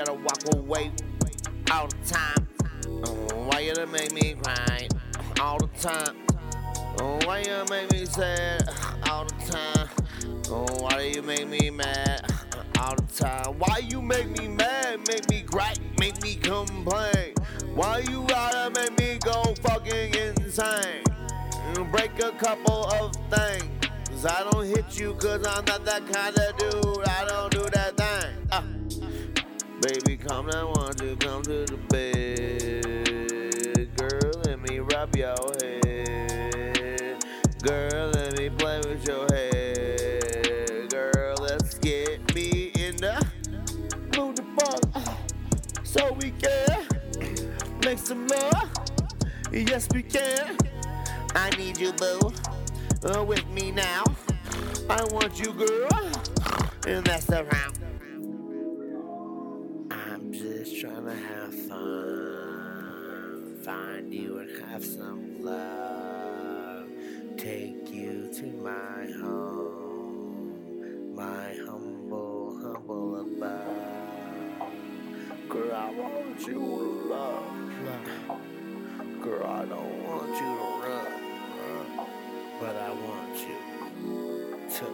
You 0.00 0.06
gotta 0.06 0.18
walk 0.22 0.54
away 0.54 0.90
all 1.70 1.86
the 1.86 1.96
time? 2.06 2.48
Oh, 3.04 3.44
why 3.44 3.60
you 3.60 3.74
gotta 3.74 3.86
make 3.86 4.12
me 4.12 4.32
cry 4.32 4.88
mm, 4.88 5.40
all 5.42 5.58
the 5.58 5.66
time? 5.78 6.16
Oh, 6.98 7.18
why 7.26 7.40
you 7.40 7.62
make 7.68 7.92
me 7.92 8.06
sad 8.06 8.66
all 9.10 9.26
the 9.26 9.34
time? 9.52 9.88
Why 10.80 10.96
do 10.96 11.18
you 11.18 11.20
make 11.20 11.46
me 11.48 11.68
mad 11.68 12.32
all 12.78 12.96
the 12.96 13.02
time? 13.14 13.58
Why 13.58 13.82
you 13.90 14.00
make 14.00 14.30
me 14.38 14.48
mad, 14.48 15.06
make 15.06 15.28
me 15.28 15.42
gripe, 15.42 15.76
make 15.98 16.22
me 16.22 16.36
complain? 16.36 17.34
Why 17.74 17.98
you 17.98 18.24
gotta 18.26 18.70
make 18.70 18.98
me 18.98 19.18
go 19.18 19.54
fucking 19.60 20.14
insane? 20.14 21.04
Break 21.90 22.18
a 22.22 22.32
couple 22.32 22.84
of 22.84 23.14
things. 23.28 24.24
I 24.24 24.48
don't 24.50 24.64
hit 24.64 24.98
you 24.98 25.12
cause 25.14 25.46
I'm 25.46 25.64
not 25.66 25.84
that 25.84 26.06
kind 26.10 26.38
of 26.38 26.56
dude. 26.56 27.06
I 27.06 27.29
Baby, 29.80 30.18
come 30.18 30.48
down, 30.48 30.66
want 30.72 30.98
to 30.98 31.16
come 31.16 31.42
to 31.42 31.64
the 31.64 31.78
bed. 31.88 32.84
Girl, 33.96 34.42
let 34.44 34.60
me 34.60 34.80
rub 34.80 35.16
your 35.16 35.34
head. 35.62 37.24
Girl, 37.62 38.10
let 38.10 38.36
me 38.36 38.50
play 38.50 38.78
with 38.80 39.06
your 39.06 39.26
head. 39.32 40.90
Girl, 40.90 41.34
let's 41.40 41.78
get 41.78 42.34
me 42.34 42.72
in 42.74 42.96
the 42.96 43.26
mood 44.18 44.36
to 44.36 44.44
fuck. 44.58 44.82
So 45.82 46.12
we 46.12 46.32
can 46.32 46.86
make 47.82 47.98
some 47.98 48.26
love. 48.26 48.70
Yes, 49.50 49.88
we 49.94 50.02
can. 50.02 50.58
I 51.34 51.48
need 51.56 51.78
you, 51.78 51.94
boo, 51.94 52.34
uh, 53.04 53.24
with 53.24 53.46
me 53.48 53.70
now. 53.70 54.04
I 54.90 55.02
want 55.04 55.40
you, 55.40 55.54
girl, 55.54 55.88
and 56.86 57.02
that's 57.06 57.24
the 57.24 57.44
round. 57.44 57.79
Trying 60.80 61.04
to 61.04 61.14
have 61.14 61.54
fun, 61.68 63.58
find 63.62 64.14
you 64.14 64.38
and 64.38 64.50
have 64.70 64.82
some 64.82 65.42
love. 65.44 66.88
Take 67.36 67.92
you 67.92 68.30
to 68.32 68.46
my 68.46 69.04
home, 69.20 71.14
my 71.14 71.54
humble, 71.66 72.58
humble 72.62 73.20
abode. 73.20 74.70
Girl, 75.50 75.72
I 75.74 75.90
want 75.90 76.46
you 76.46 76.54
to 76.54 77.08
love. 77.10 77.44
Girl, 79.20 79.46
I 79.46 79.66
don't 79.66 80.02
want 80.04 80.30
you 80.30 80.56
to 80.56 80.80
run, 80.88 81.12
but 82.58 82.74
I 82.76 82.90
want 82.90 83.36
you 83.36 83.58
to 84.78 84.86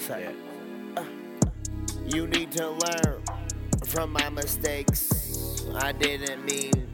say 0.00 0.26
it. 0.26 0.36
Uh, 0.96 1.04
You 2.06 2.26
need 2.28 2.52
to 2.52 2.70
learn 2.70 3.22
from 3.90 4.12
my 4.12 4.28
mistakes. 4.30 5.66
I 5.74 5.90
didn't 5.90 6.44
mean 6.44 6.88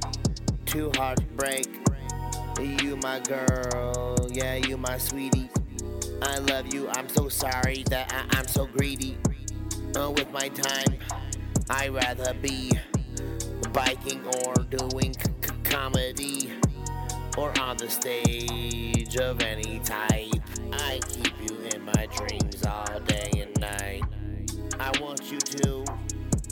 to 0.67 0.91
heartbreak. 0.97 1.67
You, 2.59 2.97
my 3.03 3.21
girl, 3.21 4.17
yeah, 4.31 4.55
you, 4.55 4.79
my 4.79 4.97
sweetie. 4.97 5.51
I 6.23 6.39
love 6.39 6.73
you. 6.73 6.89
I'm 6.89 7.09
so 7.11 7.29
sorry 7.29 7.85
that 7.91 8.11
I- 8.15 8.39
I'm 8.39 8.49
so 8.49 8.67
greedy. 8.67 9.19
Uh, 9.95 10.11
with 10.11 10.31
my 10.33 10.49
time, 10.49 10.97
I'd 11.69 11.93
rather 11.93 12.33
be 12.35 12.73
biking 13.73 14.25
or 14.47 14.55
doing 14.65 15.15
c- 15.15 15.53
comedy 15.65 16.53
or 17.37 17.53
on 17.61 17.77
the 17.77 17.91
stage 17.91 19.17
of 19.19 19.43
any 19.43 19.81
type. 19.81 20.33
I 20.73 21.01
keep 21.11 21.35
you 21.43 21.59
in 21.75 21.83
my 21.85 22.07
dreams 22.17 22.65
all 22.65 23.01
day 23.01 23.31
and 23.37 23.61
night. 23.61 24.03
I 24.81 24.91
want 25.01 25.31
you 25.31 25.39
to 25.39 25.85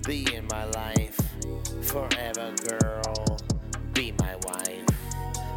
be 0.04 0.26
in 0.34 0.47
my 0.48 0.66
life 0.66 1.19
forever, 1.81 2.53
girl. 2.69 3.38
Be 3.94 4.12
my 4.19 4.37
wife. 4.44 4.84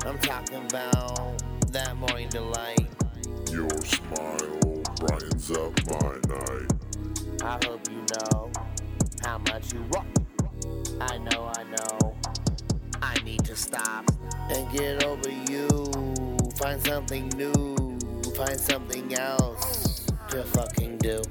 I'm 0.05 0.17
talking 0.19 0.65
about 0.69 1.43
that 1.73 1.97
morning 1.97 2.29
delight. 2.29 2.87
Your 3.51 3.69
smile 3.81 4.83
brightens 5.01 5.51
up 5.51 5.73
my 6.01 6.15
night. 6.29 6.71
I 7.43 7.59
hope 7.65 7.89
you 7.89 8.05
know 8.15 8.51
how 9.21 9.37
much 9.39 9.73
you 9.73 9.81
rock. 9.93 10.05
I 11.01 11.17
know, 11.17 11.51
I 11.53 11.63
know. 11.63 12.15
I 13.01 13.15
need 13.25 13.43
to 13.45 13.55
stop 13.55 14.09
and 14.49 14.71
get 14.71 15.03
over 15.03 15.29
you. 15.51 15.91
Find 16.55 16.81
something 16.85 17.27
new. 17.29 17.99
Find 18.35 18.57
something 18.57 19.13
else 19.13 20.05
to 20.29 20.43
fucking 20.43 20.99
do. 20.99 21.21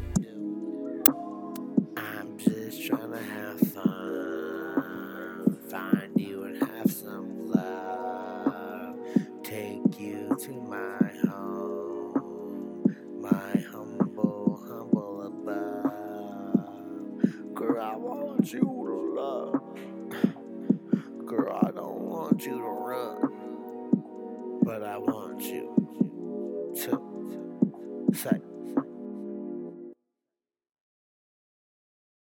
Just 2.77 2.89
trying 2.89 3.11
to 3.11 3.23
have 3.23 3.59
fun. 3.73 5.57
Find 5.71 6.21
you 6.21 6.43
and 6.45 6.63
have 6.63 6.91
some 6.91 7.47
love. 7.49 8.99
Take 9.43 9.99
you 9.99 10.37
to 10.43 10.53
my 10.53 11.11
home. 11.27 12.85
My 13.23 13.65
humble, 13.73 14.63
humble 14.69 15.23
abode. 15.27 16.65
Girl, 17.55 17.83
I 17.83 17.97
want 17.97 18.53
you 18.53 18.61
to 18.61 19.15
love. 19.17 19.55
Girl, 21.25 21.59
I 21.63 21.71
don't 21.71 22.01
want 22.01 22.45
you 22.45 22.59
to 22.59 22.63
run. 22.63 23.31
But 24.63 24.83
I 24.83 24.99
want 24.99 25.41
you 25.41 26.75
to 26.85 28.13
say. 28.13 28.56